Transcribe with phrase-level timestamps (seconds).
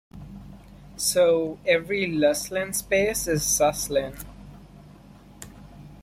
[0.97, 4.15] So every Lusin space is Suslin.